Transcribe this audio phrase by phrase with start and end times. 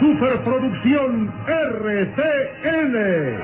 [0.00, 3.38] una superproducción RCN.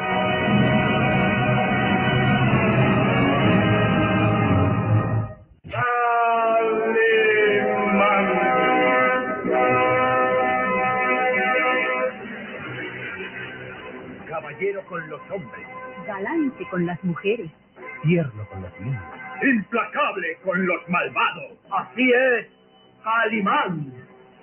[14.28, 15.66] Caballero con los hombres,
[16.06, 17.50] galante con las mujeres,
[18.02, 19.02] tierno con los niños.
[19.42, 21.58] implacable con los malvados.
[21.70, 22.46] Así es,
[23.02, 23.92] Calimán,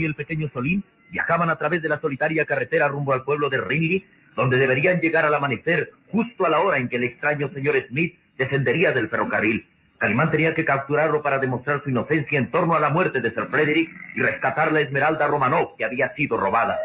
[0.00, 3.60] Y el pequeño Solín viajaban a través de la solitaria carretera rumbo al pueblo de
[3.60, 4.06] Ringley,
[4.36, 8.18] donde deberían llegar al amanecer, justo a la hora en que el extraño señor Smith
[8.36, 9.66] descendería del ferrocarril.
[9.98, 13.46] Calimán tenía que capturarlo para demostrar su inocencia en torno a la muerte de Sir
[13.50, 16.78] Frederick y rescatar la esmeralda Romanov que había sido robada.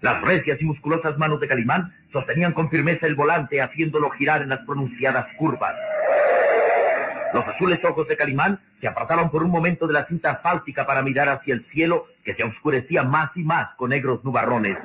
[0.00, 4.50] Las recias y musculosas manos de Calimán sostenían con firmeza el volante, haciéndolo girar en
[4.50, 5.74] las pronunciadas curvas.
[7.34, 11.02] Los azules ojos de Calimán se apartaron por un momento de la cinta asfáltica para
[11.02, 14.76] mirar hacia el cielo, que se oscurecía más y más con negros nubarrones.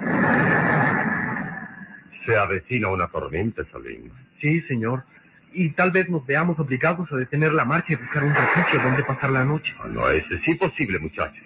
[2.25, 4.11] Se avecina una tormenta, Salim.
[4.39, 5.03] Sí, señor.
[5.53, 9.03] Y tal vez nos veamos obligados a detener la marcha y buscar un refugio donde
[9.03, 9.73] pasar la noche.
[9.79, 11.43] Ah, No es sí posible, muchachos.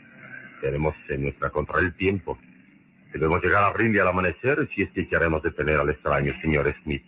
[0.61, 2.37] Tenemos en nuestra contra el tiempo.
[3.13, 7.05] Debemos llegar a Rindy al amanecer si es que queremos detener al extraño señor Smith.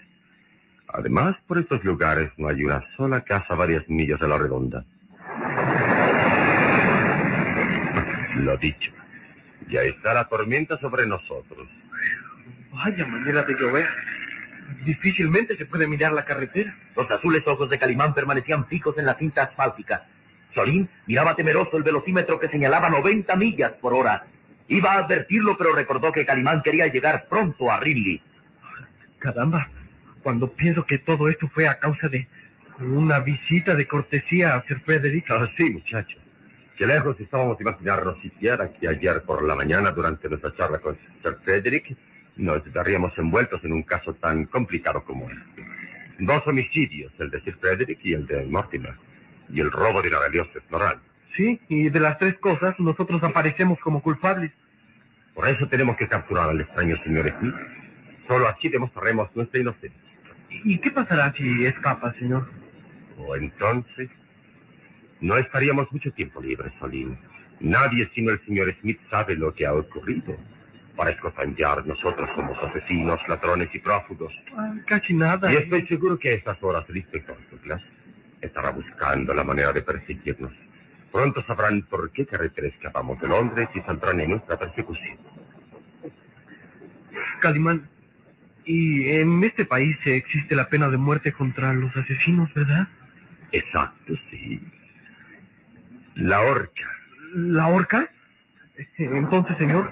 [0.90, 4.86] Además, por estos lugares no hay una sola casa a varias millas de la redonda.
[8.36, 8.92] Lo dicho.
[9.70, 11.68] Ya está la tormenta sobre nosotros.
[12.72, 13.88] Vaya manera de llover.
[14.86, 16.76] Difícilmente se puede mirar la carretera.
[16.96, 20.06] Los azules ojos de Calimán permanecían fijos en la cinta asfáltica.
[20.54, 24.26] Solín miraba temeroso el velocímetro que señalaba 90 millas por hora.
[24.70, 28.22] Iba a advertirlo, pero recordó que Calimán quería llegar pronto a Rinley.
[29.20, 29.70] Caramba,
[30.28, 32.28] cuando pienso que todo esto fue a causa de
[32.82, 35.26] una visita de cortesía a Sir Frederick.
[35.32, 36.20] Ah, sí, muchachos.
[36.76, 41.38] Qué lejos estábamos imaginarnos siquiera que ayer por la mañana, durante nuestra charla con Sir
[41.46, 41.96] Frederick,
[42.36, 45.66] nos veríamos envueltos en un caso tan complicado como este.
[46.20, 48.96] Dos homicidios, el de Sir Frederick y el de Mortimer,
[49.48, 51.04] y el robo de la valiosa Esmeralda.
[51.38, 54.52] Sí, y de las tres cosas nosotros aparecemos como culpables.
[55.34, 57.56] Por eso tenemos que capturar al extraño señor Smith.
[58.28, 60.07] Solo así demostraremos nuestra inocencia.
[60.50, 62.50] ¿Y qué pasará si escapa, señor?
[63.18, 64.10] O entonces,
[65.22, 67.18] no estaríamos mucho tiempo libres, Solín.
[67.60, 70.38] Nadie sino el señor Smith sabe lo que ha ocurrido.
[70.96, 74.34] Para escotandear, nosotros somos asesinos, ladrones y prófugos.
[74.56, 75.52] Ah, casi nada.
[75.52, 77.82] Y estoy seguro que a estas horas el inspector Douglas
[78.42, 80.52] estará buscando la manera de perseguirnos.
[81.12, 85.18] Pronto sabrán por qué carretera escapamos de Londres y saldrán en nuestra persecución.
[87.40, 87.88] Calimán,
[88.68, 92.88] y en este país existe la pena de muerte contra los asesinos, ¿verdad?
[93.54, 94.62] Exacto, sí.
[96.16, 96.84] La horca.
[97.34, 98.10] ¿La horca?
[98.98, 99.90] Entonces, señor,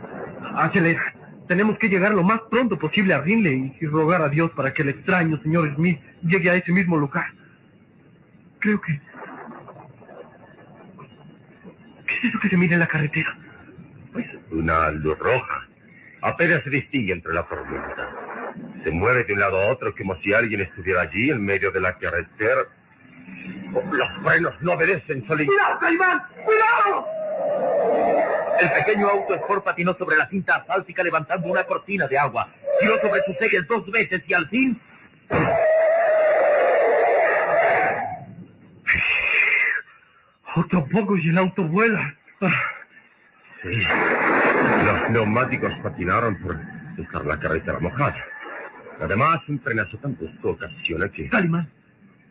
[0.56, 1.14] acelera.
[1.48, 4.82] Tenemos que llegar lo más pronto posible a Rinley y rogar a Dios para que
[4.82, 7.28] el extraño señor Smith llegue a ese mismo lugar.
[8.60, 9.00] Creo que...
[12.08, 13.38] ¿Qué es eso que se mira en la carretera?
[14.12, 15.68] Pues una luz roja.
[16.22, 18.25] Apenas se distingue entre la tormenta.
[18.86, 21.82] Se mueve de un lado a otro como si alguien estuviera allí en medio de
[21.82, 22.68] la carretera.
[23.92, 25.48] Los frenos no obedecen, Solín.
[25.48, 26.22] ¡Cuidado, Calimán!
[26.46, 27.08] ¡Cuidado!
[28.62, 32.48] El pequeño auto Sport patinó sobre la cinta asfáltica levantando una cortina de agua.
[32.80, 34.80] Tiró sobre sus ejes dos veces y al fin...
[40.58, 42.16] Otro poco y el auto vuela.
[42.40, 42.72] Ah,
[43.64, 43.82] Sí.
[44.86, 46.56] Los neumáticos patinaron por,
[46.96, 48.16] dejar la carretera mojada.
[49.00, 51.30] Además, un trenazo tan brusco ocasiona que...
[51.30, 51.70] Calimán,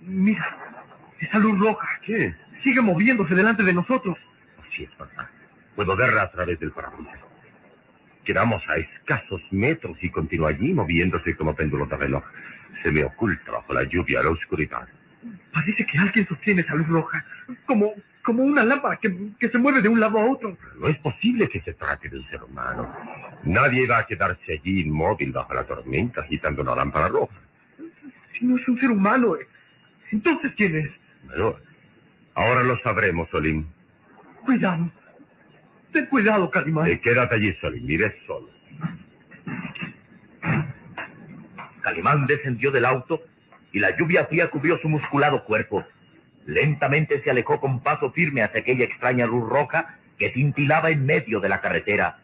[0.01, 0.57] mira,
[1.21, 2.35] esa luz roja ¿Qué?
[2.63, 4.17] sigue moviéndose delante de nosotros.
[4.59, 5.29] Así es, verdad.
[5.77, 7.21] Puedo verla a través del parabrisas.
[8.25, 12.25] Quedamos a escasos metros y continúa allí moviéndose como péndulo de reloj.
[12.83, 14.89] Se me oculta bajo la lluvia la oscuridad.
[15.53, 17.25] Parece que alguien sostiene esa luz roja,
[17.67, 17.95] como,
[18.25, 20.57] como una lámpara que, que se mueve de un lado a otro.
[20.81, 22.91] No es posible que se trate de un ser humano.
[23.45, 27.35] Nadie va a quedarse allí inmóvil bajo la tormenta agitando una lámpara roja.
[28.37, 29.47] Si no es un ser humano, eh,
[30.11, 30.91] entonces ¿quién es?
[31.27, 31.57] Bueno,
[32.35, 33.67] ahora lo sabremos, Solim.
[34.45, 34.91] Cuidado.
[35.93, 36.89] Ten cuidado, Calimán.
[36.89, 37.89] Eh, quédate allí, Solim.
[37.89, 38.49] Iré solo.
[41.83, 43.23] Calimán descendió del auto
[43.73, 45.85] y la lluvia fría cubrió su musculado cuerpo.
[46.47, 51.41] Lentamente se alejó con paso firme hacia aquella extraña luz roja que cintilaba en medio
[51.41, 52.19] de la carretera.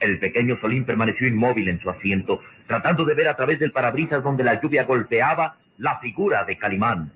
[0.00, 4.22] El pequeño Solín permaneció inmóvil en su asiento, tratando de ver a través del parabrisas
[4.22, 7.12] donde la lluvia golpeaba la figura de Calimán.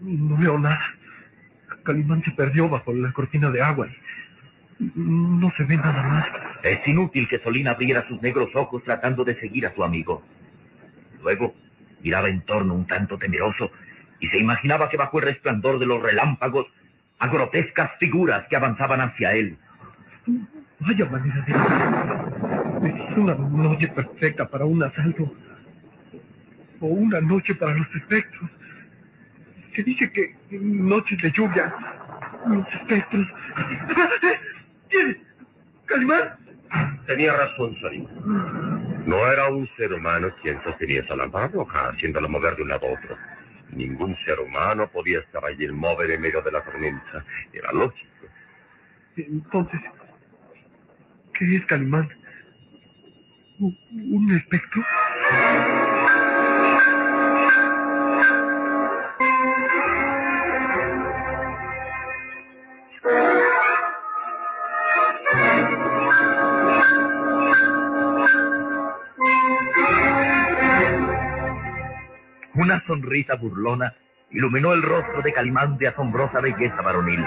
[0.00, 0.82] No veo nada.
[1.84, 3.88] Calimán se perdió bajo la cortina de agua.
[4.78, 6.26] y No se ve nada más.
[6.62, 10.22] Es inútil que Solín abriera sus negros ojos tratando de seguir a su amigo.
[11.22, 11.54] Luego
[12.02, 13.70] miraba en torno un tanto temeroso
[14.24, 16.66] y se imaginaba que bajo el resplandor de los relámpagos
[17.18, 19.58] a grotescas figuras que avanzaban hacia él.
[20.80, 22.88] Vaya manera de...
[22.88, 25.30] Es una noche perfecta para un asalto.
[26.80, 28.50] O una noche para los espectros.
[29.76, 31.74] Se dice que noches de lluvia,
[32.46, 33.26] los espectros...
[34.88, 35.18] ¿Quién?
[35.84, 36.36] ¿Calimán?
[37.06, 38.06] Tenía razón, Solim.
[39.06, 42.86] No era un ser humano quien sostenía esa lámpara roja, haciéndola mover de un lado
[42.86, 43.16] a otro.
[43.74, 47.24] Ningún ser humano podía estar allí inmóvil en medio de la tormenta.
[47.52, 48.08] Era lógico.
[49.16, 49.80] Entonces,
[51.38, 52.08] ¿qué es Calimán?
[53.58, 53.78] ¿Un-
[54.12, 54.82] ¿Un espectro?
[72.74, 73.94] Una sonrisa burlona
[74.32, 77.24] iluminó el rostro de Calimán de asombrosa belleza varonil.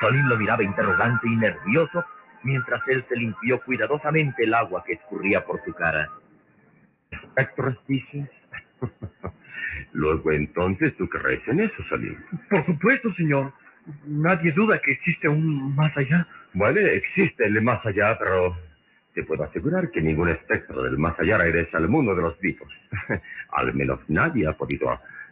[0.00, 2.04] Solín lo miraba interrogante y nervioso
[2.42, 6.10] mientras él se limpió cuidadosamente el agua que escurría por su cara.
[7.12, 8.28] ¿Espectros dices?
[9.92, 12.16] Luego entonces tú crees en eso, Salim.
[12.50, 13.52] Por supuesto, señor.
[14.04, 16.26] Nadie duda que existe un más allá.
[16.54, 18.56] Bueno, existe el más allá, pero
[19.16, 22.70] te puedo asegurar que ningún espectro del más allá regresa al mundo de los vivos.
[23.52, 24.90] al menos nadie ha podido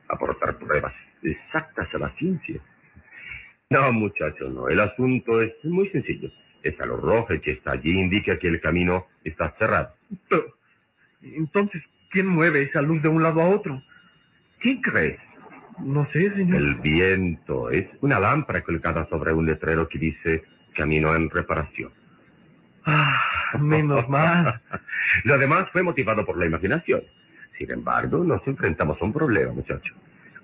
[0.09, 2.63] aportar pruebas exactas a la ciencia.
[3.69, 4.69] No, muchacho, no.
[4.69, 6.31] El asunto es muy sencillo.
[6.63, 9.95] Esa luz roja que está allí indica que el camino está cerrado.
[10.31, 10.47] Pero,
[11.21, 13.83] entonces, ¿quién mueve esa luz de un lado a otro?
[14.61, 15.21] ¿Quién crees?
[15.79, 16.57] No sé, señor.
[16.57, 20.45] El viento es una lámpara colgada sobre un letrero que dice
[20.75, 21.93] camino en reparación.
[22.87, 24.61] Ah, menos mal.
[25.25, 27.03] Lo demás fue motivado por la imaginación.
[27.59, 29.95] Sin embargo, nos enfrentamos a un problema, muchacho.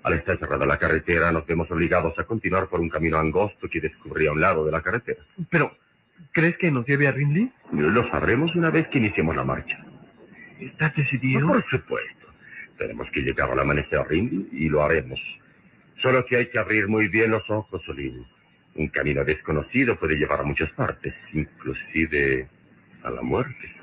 [0.03, 3.81] Al estar cerrada la carretera, nos vemos obligados a continuar por un camino angosto que
[3.81, 5.21] descubría a un lado de la carretera.
[5.49, 5.77] Pero,
[6.31, 7.51] ¿crees que nos lleve a Rinley?
[7.71, 9.77] Lo sabremos una vez que iniciemos la marcha.
[10.59, 11.47] ¿Estás decidido?
[11.47, 12.27] Por supuesto.
[12.77, 15.19] Tenemos que llegar al amanecer a Rindy y lo haremos.
[16.01, 18.25] Solo que hay que abrir muy bien los ojos, Solín.
[18.73, 22.47] Un camino desconocido puede llevar a muchas partes, inclusive
[23.03, 23.75] a la muerte.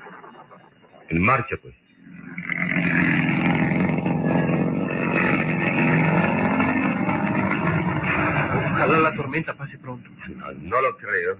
[1.09, 1.75] En marcha, pues.
[8.71, 10.09] Ojalá la tormenta pase pronto.
[10.35, 11.37] No, no lo creo.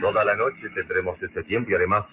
[0.00, 2.04] Toda la noche tendremos este tiempo y además,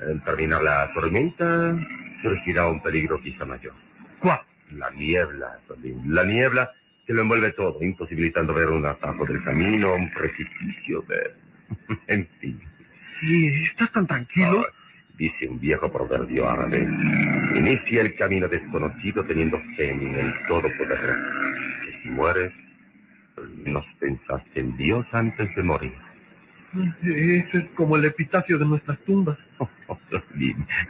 [0.00, 1.76] al terminar la tormenta,
[2.22, 3.74] surgirá un peligro quizá mayor.
[4.20, 4.40] ¿Cuál?
[4.72, 5.58] La niebla.
[6.06, 6.72] La niebla
[7.06, 11.36] que lo envuelve todo, imposibilitando ver un atajo del camino, un precipicio, ver.
[12.08, 12.60] en fin.
[13.22, 14.66] ¿Y estás tan tranquilo?
[14.66, 14.72] Ah,
[15.16, 16.86] dice un viejo proverbio árabe.
[17.54, 21.16] Inicia el camino desconocido teniendo fe en el Todopoder.
[21.84, 22.52] Que si mueres,
[23.64, 25.94] nos pensás en Dios antes de morir.
[27.02, 29.38] Eso es como el epitafio de nuestras tumbas.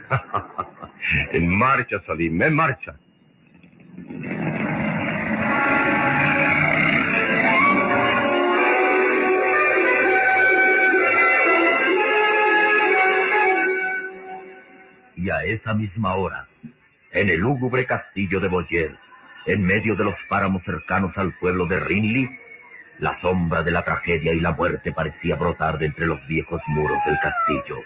[1.31, 2.95] En marcha, Salim, en marcha.
[15.17, 16.47] Y a esa misma hora,
[17.11, 18.95] en el lúgubre castillo de Boyer,
[19.47, 22.29] en medio de los páramos cercanos al pueblo de Rinley,
[22.99, 26.99] la sombra de la tragedia y la muerte parecía brotar de entre los viejos muros
[27.05, 27.83] del castillo.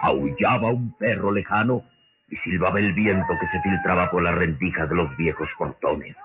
[0.00, 1.84] aullaba un perro lejano
[2.28, 6.16] y silbaba el viento que se filtraba por las rendijas de los viejos portones.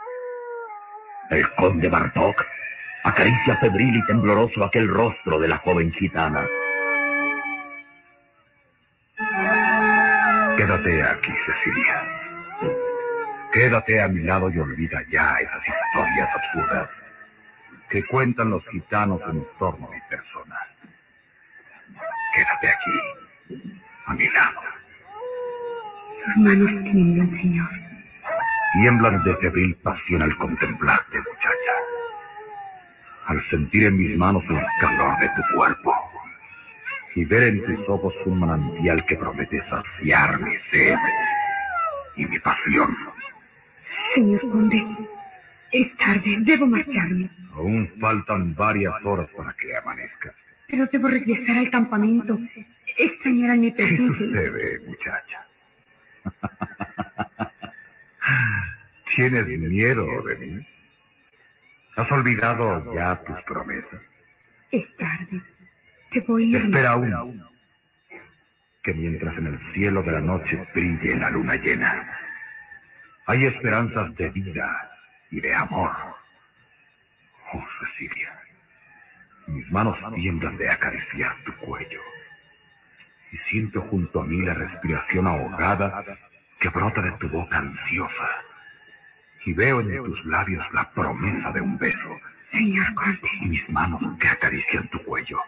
[1.31, 2.45] El conde Bartok
[3.03, 6.45] acaricia febril y tembloroso aquel rostro de la joven gitana.
[10.57, 12.01] Quédate aquí, Cecilia.
[13.51, 16.89] Quédate a mi lado y olvida ya esas historias absurdas
[17.89, 20.55] que cuentan los gitanos en torno a mi persona.
[22.33, 23.63] Quédate aquí,
[24.05, 24.61] a mi lado.
[26.23, 27.69] Sus manos tiemblan, señor.
[28.79, 31.75] Tiemblan de febril pasión al contemplarte, muchacha.
[33.27, 36.04] Al sentir en mis manos el calor de tu cuerpo
[37.15, 40.95] y ver en tus ojos un manantial que promete saciar mi sed
[42.17, 42.95] y mi pasión.
[44.13, 44.85] Señor conde,
[45.71, 47.29] es tarde, debo marcharme.
[47.53, 50.33] Aún faltan varias horas para que amanezca.
[50.67, 52.37] Pero debo regresar al campamento.
[52.97, 54.17] Extrañar a mi ¿Qué presencia.
[54.27, 55.47] sucede, muchacha?
[59.15, 60.67] ¿Tienes miedo de mí?
[61.95, 64.01] ¿Has olvidado ya tus promesas?
[64.71, 65.41] Es tarde.
[66.19, 67.45] Espera aún.
[68.83, 72.07] Que mientras en el cielo de la noche brille la luna llena,
[73.27, 74.91] hay esperanzas de vida
[75.31, 75.91] y de amor.
[77.53, 78.39] Oh, Cecilia,
[79.47, 82.01] mis manos tiemblan de acariciar tu cuello
[83.31, 86.03] y siento junto a mí la respiración ahogada
[86.59, 88.29] que brota de tu boca ansiosa
[89.45, 92.19] y veo en tus labios la promesa de un beso
[92.51, 93.29] Señor conde.
[93.41, 95.39] y mis manos que acarician tu cuello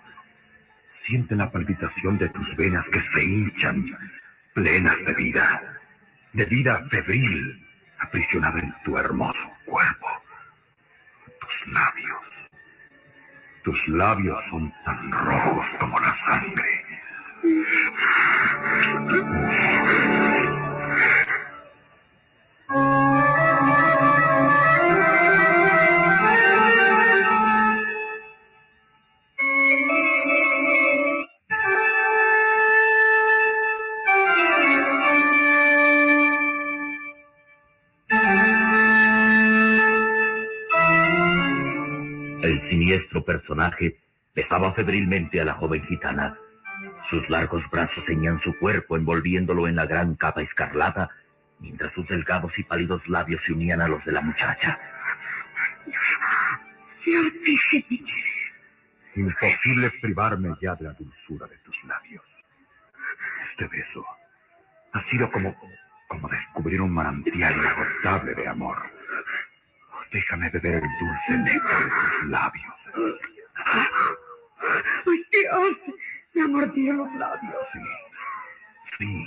[1.08, 3.86] sienten la palpitación de tus venas que se hinchan,
[4.54, 5.80] plenas de vida,
[6.34, 7.66] de vida febril,
[8.00, 10.08] aprisionada en tu hermoso cuerpo.
[11.40, 12.22] Tus labios,
[13.64, 16.84] tus labios son tan rojos como la sangre.
[42.42, 43.98] El siniestro personaje
[44.36, 46.38] besaba febrilmente a la joven gitana.
[47.10, 51.10] Sus largos brazos ceñían su cuerpo envolviéndolo en la gran capa escarlata,
[51.60, 54.80] mientras sus delgados y pálidos labios se unían a los de la muchacha.
[59.16, 62.24] Imposible privarme ya de la dulzura de tus labios.
[63.52, 64.06] Este beso
[64.94, 65.56] ha sido como,
[66.08, 68.78] como descubrir un manantial inagotable de amor.
[70.12, 72.76] Déjame beber el dulce néctar de tus labios.
[75.06, 75.78] ¡Ay, Dios!
[76.34, 77.56] Me ha mordido los labios.
[77.74, 77.80] Sí,
[78.98, 79.26] sí.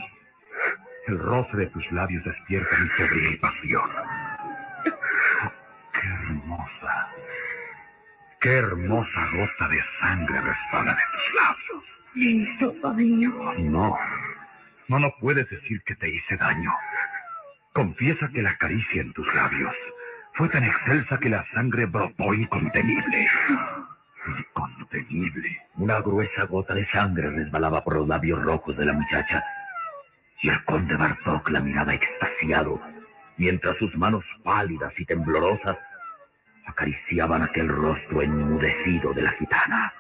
[1.08, 3.90] El roce de tus labios despierta mi febril pasión.
[5.92, 7.08] ¡Qué hermosa!
[8.40, 11.84] ¡Qué hermosa gota de sangre resbala de tus labios!
[12.14, 13.54] Hizo daño.
[13.58, 13.98] No,
[14.88, 16.72] no, no puedes decir que te hice daño.
[17.72, 19.74] Confiesa que la caricia en tus labios
[20.34, 23.28] fue tan excelsa que la sangre brotó incontenible.
[24.26, 25.58] Incontenible.
[25.76, 29.44] Una gruesa gota de sangre resbalaba por los labios rojos de la muchacha.
[30.42, 32.80] Y el conde Bartok la miraba extasiado,
[33.36, 35.76] mientras sus manos pálidas y temblorosas
[36.66, 39.92] acariciaban aquel rostro enmudecido de la gitana.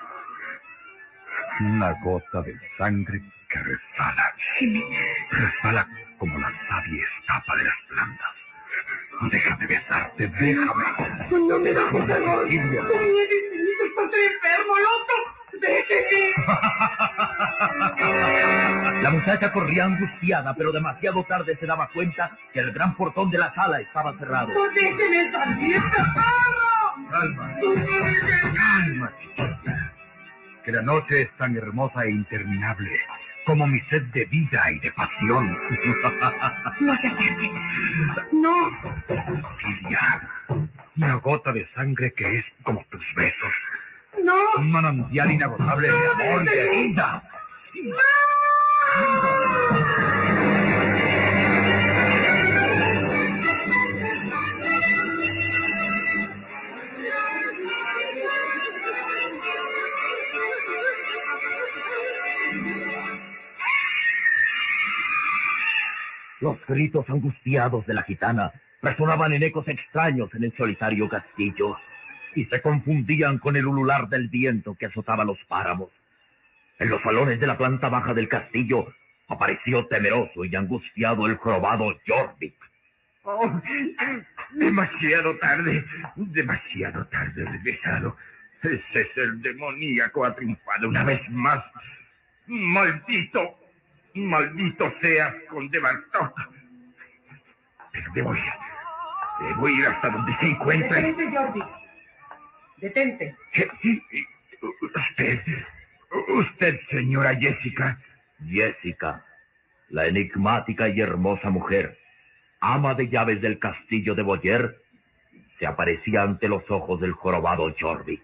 [1.60, 4.34] Una gota de sangre que resbala.
[5.30, 8.39] Resbala como la savia escapa de las plantas.
[9.28, 10.84] Déjame besarte, déjame.
[11.30, 11.90] No me da.
[11.90, 15.14] No me necesito, estoy enfermo, loco.
[15.60, 16.34] Déjeme.
[19.02, 23.38] La muchacha corría angustiada, pero demasiado tarde se daba cuenta que el gran portón de
[23.38, 24.48] la sala estaba cerrado.
[24.48, 27.10] No déjeme salir, perro.
[27.10, 27.56] Calma,
[28.54, 29.92] calma, chiquita.
[30.64, 32.90] Que la noche es tan hermosa e interminable
[33.50, 35.58] como mi sed de vida y de pasión.
[36.80, 37.50] No se acerque.
[38.32, 38.54] No.
[39.60, 40.28] Silvia,
[40.96, 43.52] una gota de sangre que es como tus besos.
[44.22, 44.34] No.
[44.56, 47.22] Un manantial inagotable de amor y de vida.
[66.40, 71.76] Los gritos angustiados de la gitana resonaban en ecos extraños en el solitario castillo
[72.34, 75.90] y se confundían con el ulular del viento que azotaba los páramos.
[76.78, 78.86] En los salones de la planta baja del castillo
[79.28, 82.54] apareció temeroso y angustiado el jorobado Jorvik.
[83.22, 83.60] Oh,
[84.52, 85.84] demasiado tarde,
[86.16, 88.16] demasiado tarde regresado.
[88.62, 91.62] Ese es el demoníaco ha triunfado una vez más.
[92.46, 93.59] Maldito,
[94.14, 96.34] maldito seas, conde Bartok.
[97.92, 98.42] Pero debo ir,
[99.40, 101.02] debo ir hasta donde se encuentre.
[101.02, 101.60] Detente, Jordi.
[102.78, 103.36] Detente.
[104.80, 105.40] Usted,
[106.28, 107.98] usted, señora Jessica.
[108.48, 109.24] Jessica,
[109.90, 111.98] la enigmática y hermosa mujer,
[112.60, 114.80] ama de llaves del castillo de Boyer,
[115.58, 118.22] se aparecía ante los ojos del jorobado Jorvik.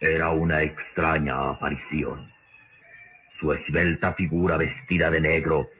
[0.00, 2.33] Era una extraña aparición.
[3.38, 5.70] Su esbelta figura vestida de negro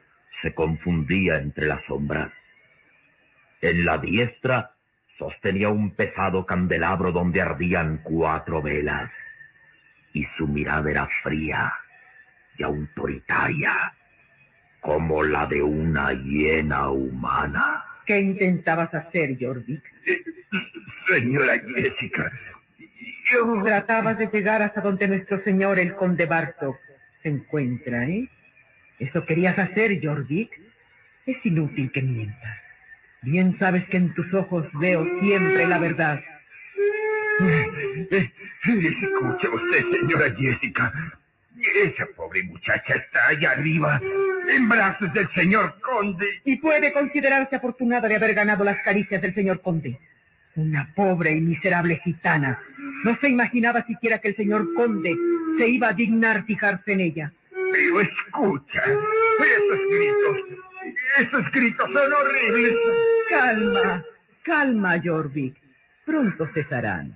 [0.41, 2.31] se confundía entre las sombras.
[3.61, 4.71] En la diestra
[5.17, 9.09] sostenía un pesado candelabro donde ardían cuatro velas,
[10.13, 11.73] y su mirada era fría
[12.57, 13.93] y autoritaria,
[14.81, 17.83] como la de una hiena humana.
[18.05, 19.81] ¿Qué intentabas hacer, Jordi?
[21.07, 22.31] Señora Jessica,
[23.31, 23.63] yo...
[23.63, 26.77] Tratabas de llegar hasta donde nuestro señor, el conde Bartok,
[27.25, 28.29] se encuentra, ¿eh?
[28.99, 30.47] ¿Eso querías hacer, Jordi?
[31.25, 32.57] Es inútil que mientas.
[33.23, 36.21] Bien sabes que en tus ojos veo siempre la verdad.
[38.61, 40.93] Escuche usted, señora Jessica.
[41.83, 43.99] Esa pobre muchacha está allá arriba,
[44.47, 46.27] en brazos del señor conde.
[46.43, 49.99] Y puede considerarse afortunada de haber ganado las caricias del señor conde.
[50.55, 52.61] Una pobre y miserable gitana.
[53.03, 55.15] No se imaginaba siquiera que el señor conde
[55.57, 57.31] se iba a dignar fijarse en ella.
[57.71, 60.37] Pero escucha, esos gritos,
[61.19, 62.75] esos gritos son horribles.
[63.29, 64.03] Calma,
[64.43, 65.55] calma, Jorvik.
[66.05, 67.13] Pronto cesarán.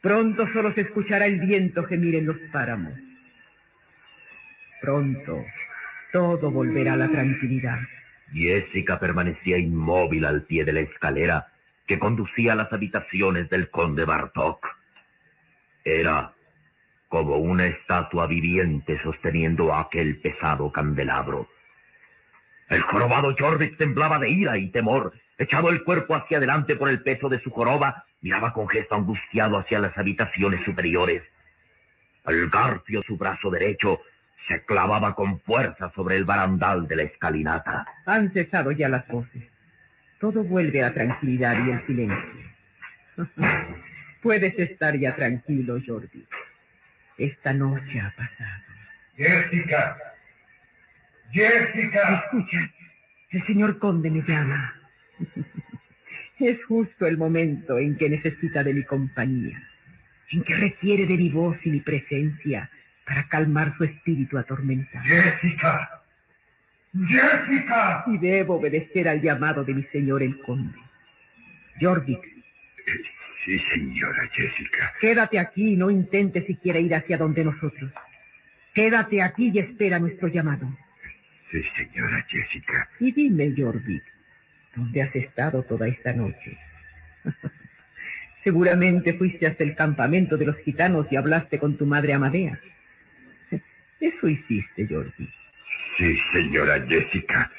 [0.00, 2.92] Pronto solo se escuchará el viento gemir en los páramos.
[4.80, 5.44] Pronto
[6.12, 7.78] todo volverá a la tranquilidad.
[8.32, 11.48] Jessica permanecía inmóvil al pie de la escalera
[11.86, 14.77] que conducía a las habitaciones del conde Bartok.
[15.88, 16.34] Era
[17.08, 21.48] como una estatua viviente sosteniendo aquel pesado candelabro.
[22.68, 25.14] El jorobado Jorvik temblaba de ira y temor.
[25.38, 29.56] Echado el cuerpo hacia adelante por el peso de su joroba, miraba con gesto angustiado
[29.56, 31.22] hacia las habitaciones superiores.
[32.26, 34.00] El garfio, su brazo derecho,
[34.46, 37.86] se clavaba con fuerza sobre el barandal de la escalinata.
[38.04, 39.44] Han cesado ya las voces.
[40.20, 42.48] Todo vuelve a tranquilidad y el silencio.
[44.22, 46.26] Puedes estar ya tranquilo, Jordi.
[47.16, 48.62] Esta noche ha pasado.
[49.16, 49.96] Jessica.
[51.32, 52.24] Jessica.
[52.24, 52.70] Escucha,
[53.30, 54.74] el señor conde me llama.
[56.38, 59.60] Es justo el momento en que necesita de mi compañía,
[60.30, 62.70] en que requiere de mi voz y mi presencia
[63.04, 65.04] para calmar su espíritu atormentado.
[65.04, 66.02] Jessica.
[67.08, 68.04] Jessica.
[68.06, 70.78] Y debo obedecer al llamado de mi señor el conde.
[71.80, 72.20] Jorvik,
[73.44, 74.92] Sí, señora Jessica.
[75.00, 77.90] quédate aquí y no intentes siquiera ir hacia donde nosotros.
[78.74, 80.68] Quédate aquí y espera nuestro llamado.
[81.50, 82.88] Sí, señora Jessica.
[83.00, 84.02] Y dime, Jorvik,
[84.76, 86.58] ¿dónde has estado toda esta noche?
[88.44, 92.58] Seguramente fuiste hasta el campamento de los gitanos y hablaste con tu madre Amadea.
[94.00, 95.30] Eso hiciste, Jorvik.
[95.96, 97.50] Sí, señora Jessica.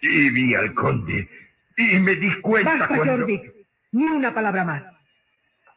[0.00, 1.28] Y vi al conde.
[1.76, 3.16] Y me di cuenta Basta, cuando...
[3.18, 3.52] Jorvik.
[3.92, 4.82] Ni una palabra más.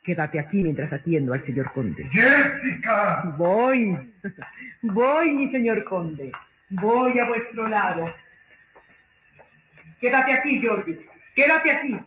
[0.07, 2.07] Quédate aquí mientras atiendo al señor conde.
[2.09, 3.23] ¡Jessica!
[3.37, 4.09] Voy.
[4.81, 6.31] Voy, mi señor conde.
[6.69, 8.13] Voy a vuestro lado.
[9.99, 10.97] Quédate aquí, Jordi.
[11.35, 11.99] Quédate aquí.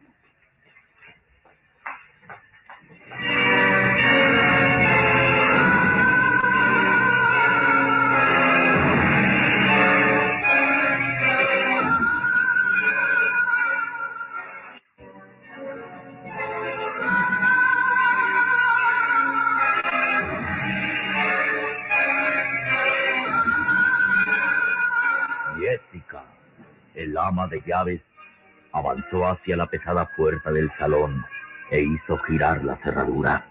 [27.72, 31.24] Avanzó hacia la pesada puerta del salón
[31.70, 33.46] e hizo girar la cerradura.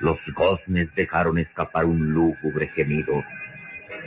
[0.00, 3.24] Los goznes dejaron escapar un lúgubre gemido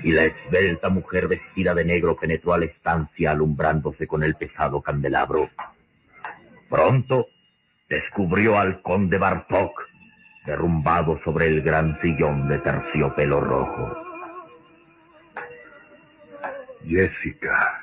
[0.04, 4.82] y la esbelta mujer vestida de negro penetró a la estancia alumbrándose con el pesado
[4.82, 5.50] candelabro.
[6.70, 7.28] Pronto
[7.90, 9.89] descubrió al conde Bartok
[10.50, 13.96] derrumbado sobre el gran sillón de terciopelo rojo.
[16.86, 17.82] Jessica.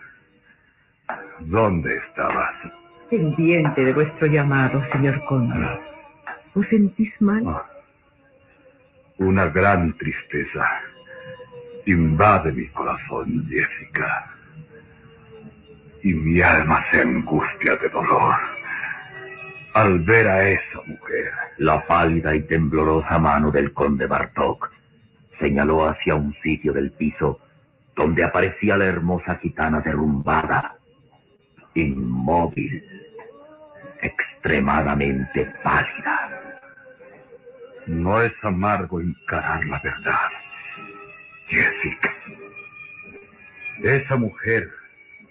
[1.40, 2.54] ¿Dónde estabas?
[3.08, 5.64] pendiente de vuestro llamado, señor conde.
[6.56, 7.44] ¿Os sentís mal?
[7.46, 7.64] Ah,
[9.18, 10.66] Una gran tristeza
[11.84, 14.26] invade mi corazón, Jessica.
[16.02, 18.34] Y mi alma se angustia de dolor
[19.76, 21.30] al ver a esa mujer.
[21.58, 24.70] La pálida y temblorosa mano del conde Bartok
[25.38, 27.40] señaló hacia un sitio del piso
[27.94, 30.78] donde aparecía la hermosa gitana derrumbada,
[31.74, 32.82] inmóvil,
[34.00, 36.60] extremadamente pálida.
[37.86, 40.30] No es amargo encarar la verdad,
[41.48, 42.14] Jessica.
[43.82, 44.70] Esa mujer,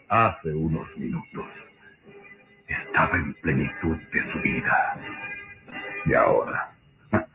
[0.07, 1.47] hace unos minutos,
[2.95, 4.97] estaba en plenitud de su vida.
[6.05, 6.71] Y ahora,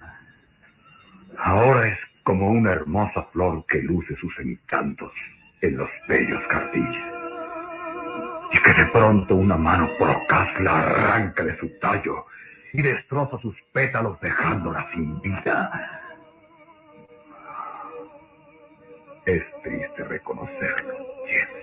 [1.37, 5.13] ahora es como una hermosa flor que luce sus encantos
[5.61, 7.05] en los bellos jardines.
[8.53, 12.25] Y que de pronto una mano procaz la arranca de su tallo
[12.73, 16.01] y destroza sus pétalos dejándola sin vida.
[19.27, 20.95] Es triste reconocerlo,
[21.27, 21.60] Jessica.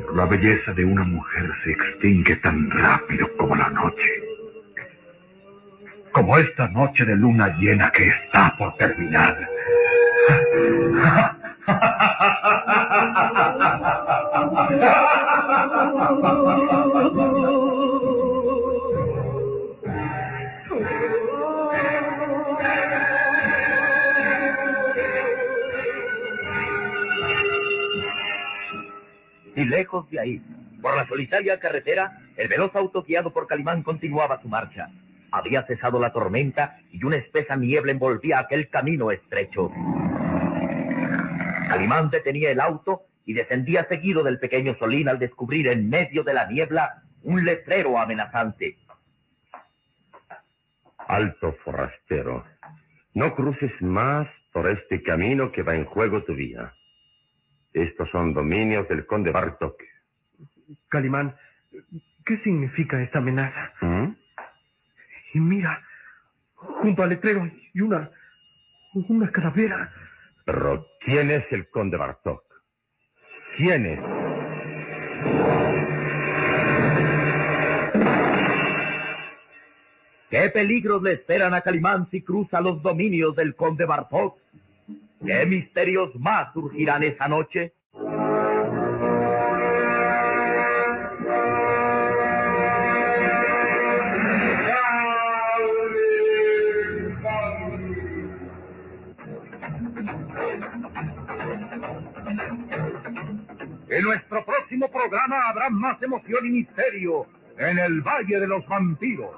[0.00, 4.22] Pero la belleza de una mujer se extingue tan rápido como la noche.
[6.12, 9.36] Como esta noche de luna llena que está por terminar.
[29.58, 30.42] Y lejos de ahí,
[30.80, 34.88] por la solitaria carretera, el veloz auto guiado por Calimán continuaba su marcha.
[35.32, 39.72] Había cesado la tormenta y una espesa niebla envolvía aquel camino estrecho.
[41.68, 46.34] Calimán detenía el auto y descendía seguido del pequeño Solín al descubrir en medio de
[46.34, 48.78] la niebla un letrero amenazante.
[51.08, 52.44] Alto forastero,
[53.12, 56.77] no cruces más por este camino que va en juego tu vida.
[57.72, 59.80] Estos son dominios del conde Bartok.
[60.88, 61.36] Calimán,
[62.24, 63.72] ¿qué significa esta amenaza?
[63.80, 64.16] ¿Mm?
[65.34, 65.82] Y mira,
[66.54, 68.10] junto al letrero y una.
[69.08, 69.92] una calavera.
[70.44, 72.42] Pero, ¿quién es el conde Bartok?
[73.56, 74.00] ¿Quién es?
[80.30, 84.38] ¿Qué peligros le esperan a Calimán si cruza los dominios del conde Bartok?
[85.24, 87.74] ¿Qué misterios más surgirán esa noche?
[103.90, 107.26] En nuestro próximo programa habrá más emoción y misterio
[107.58, 109.36] en el Valle de los Vampiros.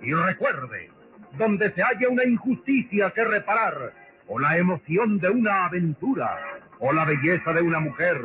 [0.00, 0.90] Y recuerde,
[1.38, 6.38] donde se haya una injusticia que reparar, o la emoción de una aventura,
[6.78, 8.20] o la belleza de una mujer.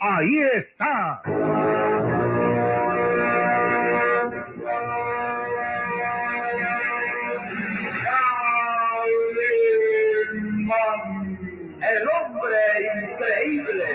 [0.00, 1.22] Ahí está.
[11.80, 12.56] El hombre
[13.02, 13.84] increíble.